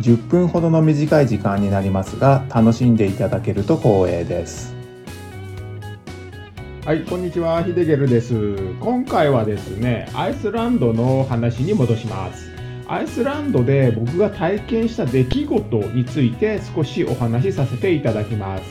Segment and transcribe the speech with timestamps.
[0.00, 4.74] 10分ほどの短い時間になりますが楽しんでいただけると光栄です。
[6.84, 7.62] はいこんにちは。
[7.64, 8.56] ヒデゲルです。
[8.80, 12.50] 今回はですねアイスランドの話に戻します。
[12.86, 18.62] アイスランドで僕が体験した出来事について少しお話しさせていただきます。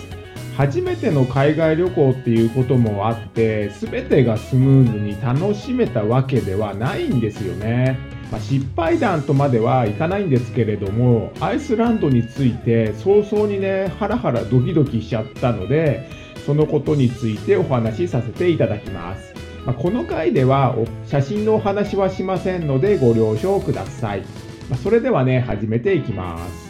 [0.55, 8.16] 初めての海外旅行っていうこともあって全てがスムーズに楽しめたわけではないんですよね。
[8.31, 16.09] まあ、失敗談とまではいかないんですけれどもアイスランドについて早々にねハラハラドキドキしちゃったので
[16.45, 19.33] そのことについてお話しさせていただきます、
[19.65, 24.21] まあ、この回では写真のお話はしませんのでご了承ください、
[24.69, 26.67] まあ、それではね始めていきます。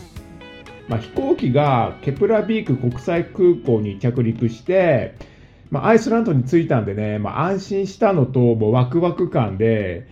[0.87, 5.15] まあ、飛行機がケプラビーク国際空港に着陸して、
[5.69, 10.07] まあ、アイスランドに着いたんでね、まあ、安心したのともうワクワク感で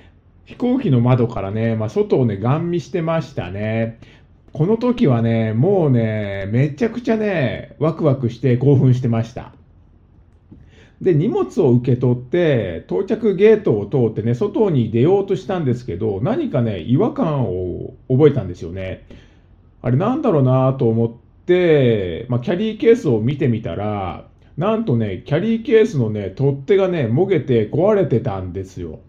[0.45, 3.99] 飛行機の窓からね、まあ、外をね、ガン見してましたね。
[4.53, 9.53] この時はね、もうね、めちゃくちゃね、ワクワクして興奮してました。
[11.01, 19.05] で、荷物を受け取って、到着ゲートを通ってね、外に出ようとしたんですけど、何かね、違和感を覚えたんですよね。
[19.81, 21.11] あれなんだろうなと思っ
[21.45, 28.99] て、まあ、キャリーケースを見てみたら、なんとね、キャリーケースのね、取っ手がね、もげて壊れてたんですよ。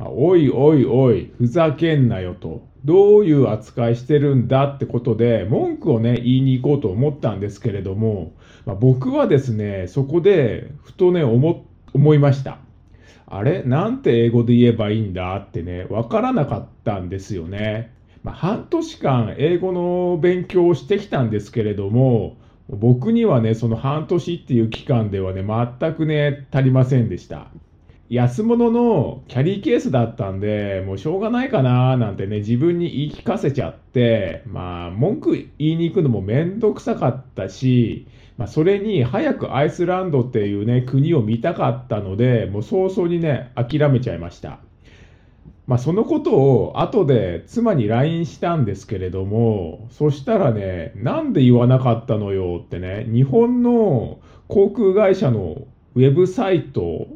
[0.00, 2.66] おいおいおい、ふざけんなよと。
[2.84, 8.32] どういう扱いしてるんだってことで、文句をね、言いに行こうと思ったんですけれども、
[8.66, 12.58] まあ、僕はですね、そこで、ふとね、思、思いました。
[13.26, 13.62] あれ？
[13.62, 17.94] なんて英語で言えばいいんだってね、わからなかったんですよね。
[18.22, 22.36] まあ、半年間英語の勉強をしてきたんですけれども、
[22.68, 27.48] 僕にはね、その半年っていう期間ではね、全くね、足りませんでした。
[28.10, 38.06] 安物のキャリーケースだったんで、もうしょうがないかななんてね、自分に言い聞かせちゃって、まあ、文句言いに行くのもめんどくさかったし、
[38.36, 44.58] まあ、それに早くアイスランドっていうね、国を見たかったので、もう早々にね、諦めちゃいました。
[45.66, 55.62] まあ、そのことを後で妻に LINE したんですけれども、そしたらね、なんで言わなかったのよってね、日本の航空会社の
[55.94, 57.06] ウェブサイト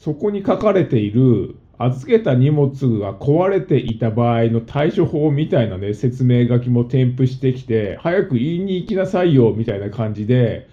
[0.00, 10.68] そこに書かれている預けた荷物が壊れていた場合の対処法みたいなね、説明書きも添付してきて、早く言いに行きなさいよ、みたいな感じで、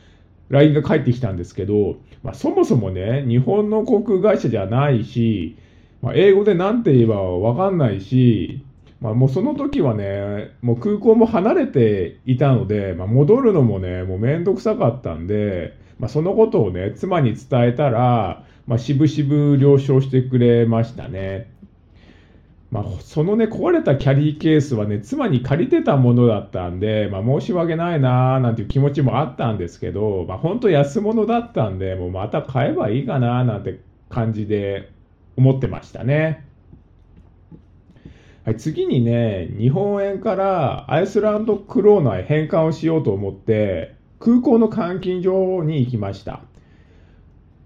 [0.50, 5.56] LINE が返ってきたんですけど、まあ、そもそもね、日本の航空会社じゃないし、
[6.02, 8.66] まあ、英語で何て言えばわかんないし、
[9.00, 21.50] まあ、もうその時はね、もう空港も離れていたので、まあ、戻るのもね、もうめんどくさかったんで、まあ、そのことをね、妻に伝えたら、まあ、渋々了承してくれましたね。
[22.70, 33.80] まあ、そのね、壊れたキャリーケースはね、妻に借りてたものだったんで、まあ、申し訳ないなーなんていう気持ちもあったんですけど、まあ、本当安物だったんで、もうまた買えばいいかなーなんて
[34.10, 34.92] 感じで
[35.38, 36.46] 思ってましたね。
[38.44, 46.42] はい、次にね、日本円からアイスランドクローナへ変換をしようと思って、空港の換金所に行きました。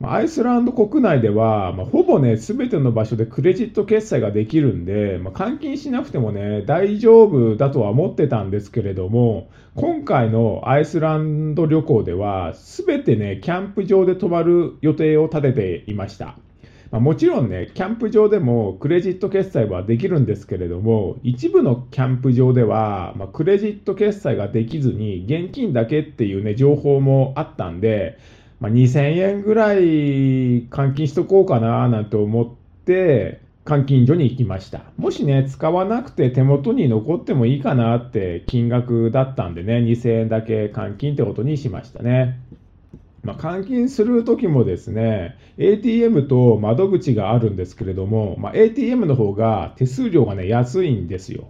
[0.03, 16.37] アイスランド国内では、まあ、ほぼね、すべての場所でクレジット決済ができるんで、まあ、換金しなくてもね、大丈夫だとは思ってたんですけれども、今回のアイスランド旅行では、すべてね、キャンプ場で泊まる予定を立てていました。
[16.89, 28.17] まあ、もちろんね、キャンプ場でもクレジット決済はできるんですけれども、一部のキャンプ場では、まあ、クレジット決済ができずに、現金だけっていうね、情報もあったんで、
[28.61, 32.47] まあ、2000円ぐらい換金しとこうかななんて思っ
[32.85, 34.83] て、換金所に行きました。
[34.97, 42.39] もしね、使わなくて手元に残ってもいいかなって金額だったんでね、2000円だけ換金ってことにしましたね。
[43.23, 51.47] まあ、換金するときもですね、ATM と窓口があるんですけれども、まあ、ATM の方が手数料がね、安いんですよ。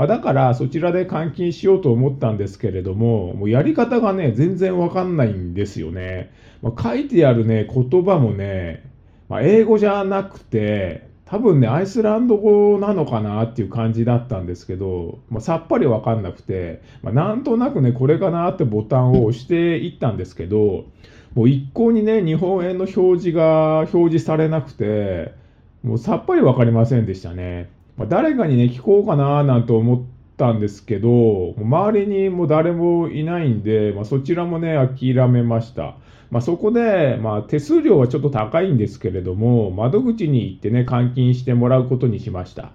[0.00, 6.32] まあ、だからそちらで換金しようと思ったんですけれども、もうやり方がね、全然わかんないんですよね。
[6.62, 8.90] まあ、書いてあるね、言葉もね、
[9.28, 20.86] まあ、英語じゃなくて、多分ね、アイスランド語なのかなっていう感じだったんですけど、まあ、さっぱりわかんなくて、まあ、なんとなくね、これかなってボタンを押していったんですけど、
[21.34, 25.34] もう一向にね、日本円の表示が表示されなくて、
[25.82, 27.68] もうさっぱりわかりませんでしたね。
[28.00, 30.02] まあ、誰かにね、聞こうかななんて思っ
[30.38, 35.96] たんですけど、周りにも誰もいないんで、まあ、そちらもね、諦めました。
[36.30, 42.72] まあ、そこで、まあ、手数料はちょっと高いんですけれども、窓口に行ってね、換金してもらうことにしました。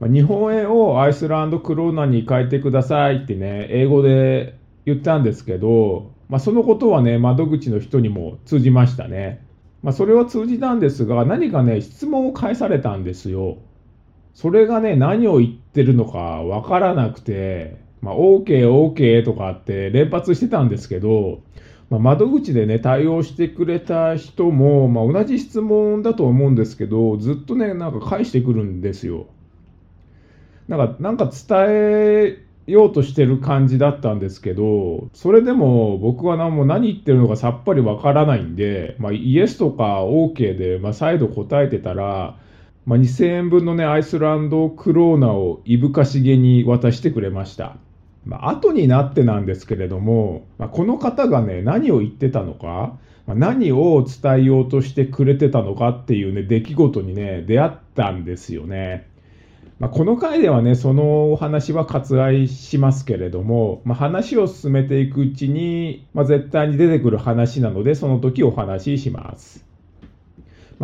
[0.00, 9.46] まあ、日本円をアイスランドクローナに変えてくださいってね、英語で言ったんですけど、まあ、そのことはね、窓口の人にも通じましたね。
[9.84, 13.58] まあ、それは通じたんですが、何かね、質問を返されたんですよ。
[14.34, 21.40] それがね、何を言ってるのかわからなくて、まあ、OK、OK とかって連発してたんですけど、
[21.88, 29.26] まあ、窓口でね、対応してくれた人も、まあ、同じ質問だと思うんですけど、ずっとね、なんか返してくるんですよ。
[30.68, 42.36] なんか、なんか伝えようとしてる感じだったんですけど、それでも僕は何も何言ってるのかさっぱりわからないんで、まあ、イエスとか OK で、まあ、再度答えてたら、
[42.86, 47.76] まあ、2000円分のね、アイスランドクローナをいぶかしげに渡してくれました。
[48.26, 59.08] まあ、後になってなんですけれども、まあ、この方がね、何を言ってたのか、まあ、何を伝えようとしてくれてたのかっていうね、出来事にね、出会ったんですよね。
[59.78, 69.64] まあ、この回ではね、そのお話は割愛しますけれども、まあ、話を進めていくうちに、まあ、絶対に出てくる話なので、その時お話しします。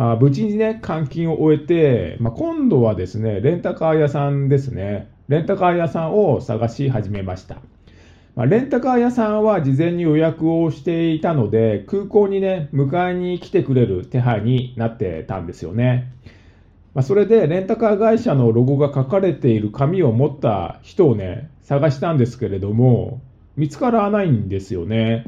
[0.01, 5.11] まあ、無事にね、換金を終えて、まあ、今度はですね、レンタカー屋さんですね。
[5.27, 7.57] レンタカー屋さんを探し始めました。
[8.35, 16.11] まあ、レンタカー屋さんは事前に予約をしていたので、空港にね、迎えに来てくれる手配になってたんですよね。
[16.95, 23.21] まあ、それでレンタカー会社のロゴが書かれている紙を持った人をね、探したんですけれども、
[23.55, 25.25] 見つからないんですよね。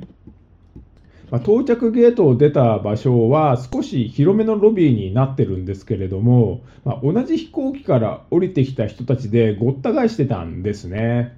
[1.34, 11.36] まあ、到着ゲートを出た場所は少し広めのロビーになってるんですけれども、まあ、同じ飛行機から降りてきた人たちでごった返してたんですね。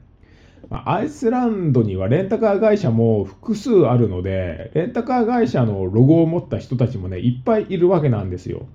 [0.70, 8.66] ま、アイスランドにはレンタカー会社も複数あるので、レンタカー会社のロゴを持った人たちもね、いっぱいいるわけなんですよ。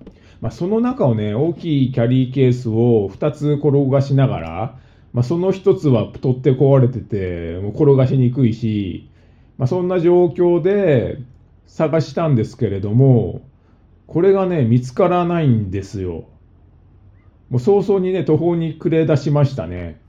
[0.41, 4.79] まあ、その中をね、大きいキャリーケースを2つ転がしながら、
[5.13, 9.10] まあ、その1つは取って壊れてて、もう転がしにくいし、
[9.61, 11.19] まあ、そんな状況で
[11.67, 13.43] 探したんですけれども、
[14.07, 16.25] これがね、見つからないんですよ。
[17.51, 20.01] もう早々にね、途方に暮れ出しましたね。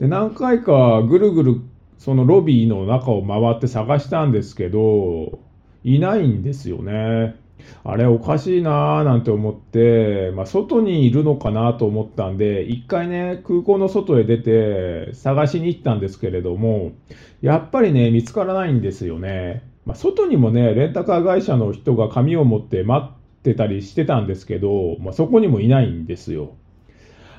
[0.00, 1.60] で、何回かぐるぐる
[1.96, 5.38] そのロビーの中を回って探したんですけど、
[5.82, 7.36] いないんですよね。
[7.84, 16.92] あれおかしいなーなんて思って、まあ、外にいるのかなと思ったんで、一回ね、空港の外へ出て探しに行ったんですけれども、
[17.40, 19.62] やっぱりね、見つからないんですよね。
[19.86, 26.52] まあ、外にもね、レンタカー会社の人が紙を持って待ってたりしてたんですけど、まあ、そこにもいないんですよ。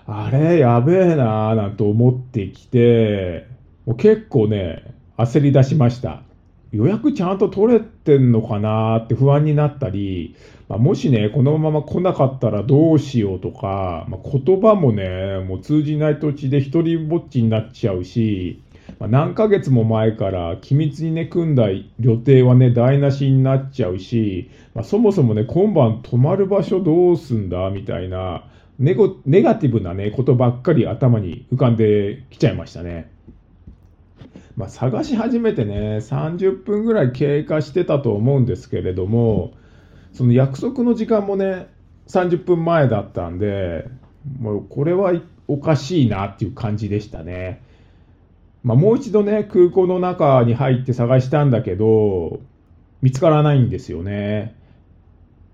[0.08, 3.48] あれ、やべえなーなんて思ってきて、
[3.86, 6.24] もう結構ね、焦り出しました。
[6.72, 10.36] 予約ちゃんと取れてんのかなって不安になったり、
[10.70, 18.62] まあ、もしね、このまま来なかったらどうしようとか、まあ、言葉もね、もう通じない土地で一人ぼっちになっちゃうし、
[19.00, 21.68] まあ、何ヶ月も前から機密にね、組んだ
[22.00, 28.46] 予定はね、台無しになっちゃうし、まあ、そもそもね、今晩泊まる場所どうすんだみたいな
[28.80, 33.12] ネ、ネガティブなね、ことばっかり頭に浮かんできちゃいましたね。
[34.62, 39.54] まあ、探し始めてね、30分ぐらい経過してたと思うんですけれども、
[40.14, 41.68] その約束の時間もね、
[42.10, 43.88] 30分前だったんで、
[44.40, 45.14] もうこれは
[45.48, 47.64] おかしいなっていう感じでしたね。
[48.64, 52.40] まあ、もう一度ね、空港の中に入って探したんだけど、
[53.02, 54.56] 見つからないんですよね。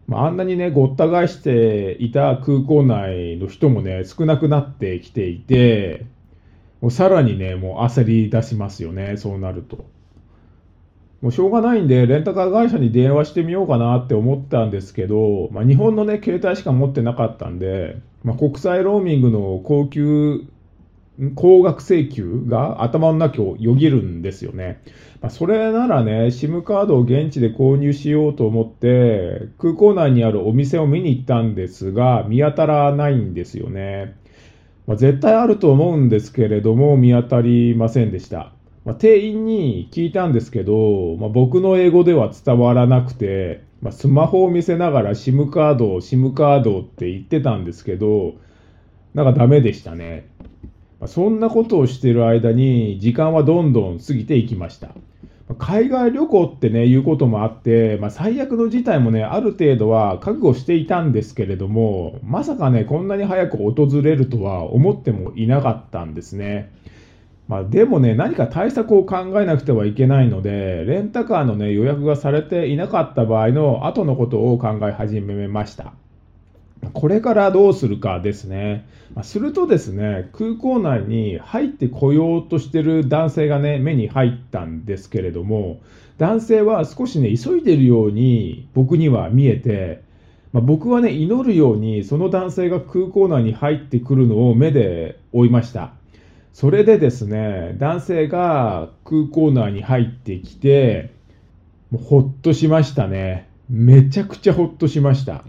[0.08, 6.08] まあ、あんなにね、ごった返していた空港内の人もね、少なくなってきていて、
[6.82, 9.86] もうさらにね、もう焦り出しますよね、そうなると。
[11.22, 20.42] もうしょうがないんで、レンタカー会社に電話してみようかなって思ったんですけど、まあ、日本のね、携帯しか持ってなかったんで、まあ、国際ローミングの高級、
[21.34, 24.84] 高額請求が頭の中をよぎるんですよね。
[25.20, 34.16] まあ、それならね、SIM カードを現地で購入しようと思って、空港内にあるお店を見に行ったんですが、見当たらないんですよね。
[34.88, 38.54] まあ、絶対あると思うんですけれども、見当たりませんでした。
[38.86, 48.36] まあ、店員に聞いたんですけど、まあ、僕の英語では伝わらなくて、ま、スマホを見せながら SIM カードを SIM カードって言ってたんですけど、
[49.14, 50.30] なんかダメでしたね。
[51.00, 54.96] ま、そんなことをしてる間に時間はどんどん過ぎていきました。
[55.56, 66.72] 海外旅行ってね、いうこともあって、まあ、最悪の事態もね、ある程度は覚悟していたんですけれども、まさかね、こんなに早く訪れるとは思ってもいなかったんですね。
[67.48, 75.94] まあ、でもね、何か対策を考えなくてはいけないので、レンタカーのね、予約がされていなかった場合の後のことを考え始めました。
[76.94, 78.86] これからどうするかですね。
[79.24, 85.80] するとですね、空港内に入ってこようとしてる男性がね、目に入ったんですけれども、
[86.18, 90.02] 男性は少しね、急いでるように僕には見えて、
[90.54, 95.94] まあ、僕はね、祈るようにその男性が空港内に入ってくるのを目で追いました。
[96.54, 101.12] それでですね、男性が空港内に入ってきて、
[101.92, 103.48] もうほっとしましたね。
[103.70, 105.44] めちゃくちゃほっとしました。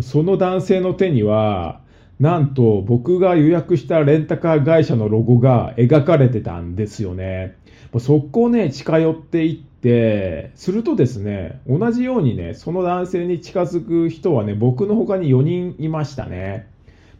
[0.00, 1.80] その男性の手には、
[2.20, 7.56] なんと僕が予約したレンタカー会社のロゴが描かれてたんですよね。
[7.98, 16.66] 速攻ね、近寄っていって、するとですね、同じようにね、その男性に近づく人はね、僕の他に4人いましたね。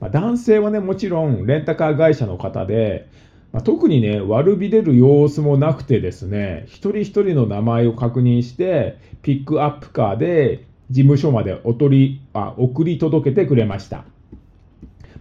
[0.00, 3.08] まあ、男性はね、もちろんレンタカー会社の方で、
[3.52, 10.64] まあ、特にね、悪びれる様子もなくてですね、一人一人の名前を確認して、ピックアップカーで
[10.94, 14.04] 事務所までお取りあ送り届けてくれました。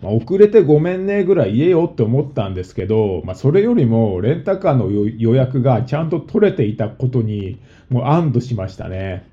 [0.04, 9.28] ま、遅れてごめんねぐらい言えよって思ったんですけど、まあ、それよりもレンタカーの予約がちゃんと取れていたことにもう安堵しましたね。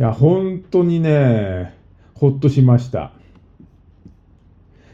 [0.00, 1.74] いや、本当にね、
[2.14, 3.12] ほっとしました。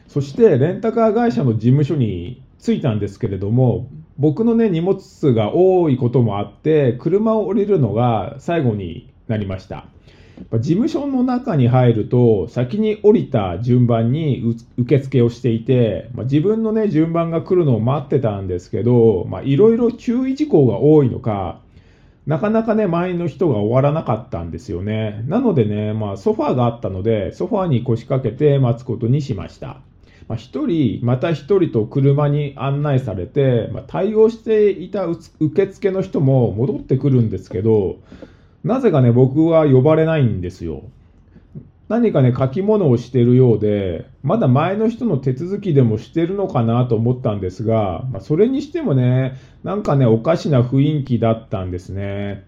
[0.06, 9.86] そしてレンタカー会社の事務所に着いたんですけれども、僕のね、荷物数が多いこともあって、車を降りるのが最後になりました。
[10.52, 21.60] 事務所の中に入ると、先に降りた順番に受付をしていて、まあ、自分のね、順番が来るのを待ってたんですけど、いろいろ注意事項が多いのか、
[22.26, 25.24] なかなかね、前の人が終わらなかったんですよね。
[25.28, 29.80] なのでね、まあ、ソファーがあったので、ソファーに腰掛けて待つことにしました。
[30.28, 35.06] まあ、1人、また1人と車に案内されて、まあ、対応していた
[35.40, 37.96] 受付の人も戻ってくるんですけど、
[38.64, 40.82] なぜかね、僕は呼ばれないんですよ。
[41.88, 52.44] 何かね、書き物をしてるようで、まだ前の人の手続きでもしてるのかなと思ったんですが、まあ、それにしてもね、なんかね、おかしな雰囲気だったんですね。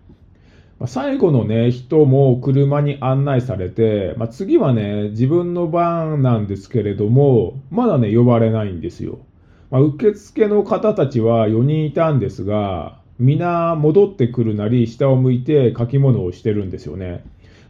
[0.78, 9.20] まあ、最後のね、人も車に案内されて、まあ、次はね、自分の番なんですけれども、まだね、呼ばれないんですよ。
[9.70, 17.22] ま、受付の方たちは4人いたんですが、皆戻ってくるなり、下を向いて書き物をしてるんですよね。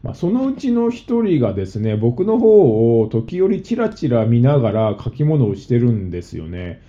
[0.02, 6.80] まあ、そのうちの1人がですね、僕の方を時折チラチラ見ながら書き物をしてるんですよね。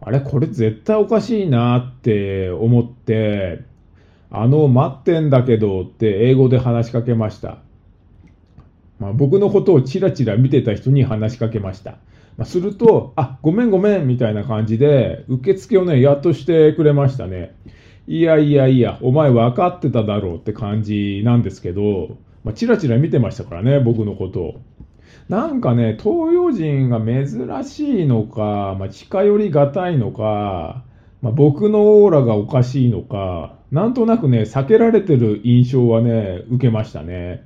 [0.00, 3.60] あれ、これ絶対おかしいなって思って、
[4.30, 7.58] あの、待ってんだけどって英語で話しかけました。
[8.98, 11.92] まあ、僕のことをチラチラ見てた人に話しかけました。
[12.36, 17.54] まあ、すると、あ、ごめんごめんみたいな感じで、受付をね、やっとしてくれましたね。
[18.10, 24.60] いやいやいや、お前分かってただろうって感じなんですけど、まあ、チラチラ見てましたからね、僕のことを。
[25.28, 30.82] なんかね、東洋人が珍しいのか、まあ、近寄りがたいのか、
[31.22, 37.44] まあ、僕のオーラがおかしいのか、なんとなくね、避けられてる印象はね、受けましたね。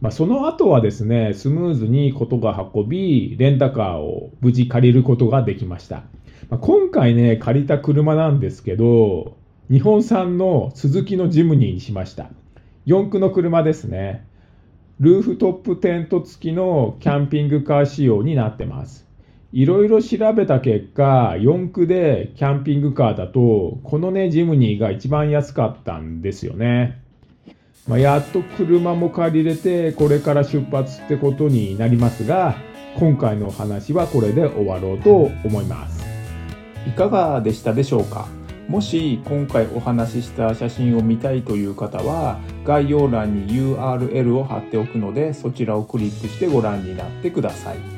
[0.00, 6.04] まあ、その後はですね、スムーズにことが運び、レンタカーを無事借りることができました。
[6.48, 12.30] まあ、今回ね、借りた車なんですけど、日本産のスズキのジムニーにしました。
[12.84, 14.24] 四駆の車ですね。
[15.00, 19.08] ルーフトップテント付きのキャンピングカー仕様になってます。
[19.52, 27.02] いろいろ調べた結果、四駆でキャンピングカーだと、このね、ジムニーが一番安かったんですよね。
[27.88, 32.56] まあ、やっと車も借りれて、これから出発ってことになりますが、
[33.00, 36.06] 今回のお話はこれで終わろうと思います。
[36.86, 38.28] いかがでしたでしょうか？
[38.68, 47.96] もし今回お話しした写真を見たいという方は概要欄に URL を貼っておくのでそちらをクリックしてご覧になってください。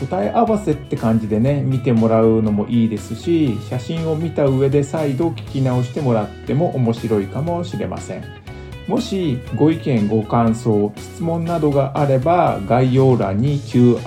[0.00, 8.24] 答え合わせって感じでね見てもらうのもいいですし写真を見た上で再度聞き直してもらっても面白いかもしれません
[8.86, 13.98] もしご意見ご感想質問などがあれば概要欄に Q&A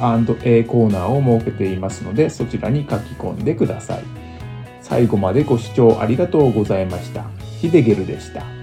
[0.64, 4.17] コーナーを設けていますのでそちらに書き込んでください
[4.89, 7.25] 最後までご視聴ありがとうございました。
[7.60, 8.57] ヒデゲルでした。